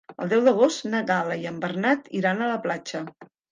[0.25, 3.07] El deu d'agost na Gal·la i en Bernat iran a la platja.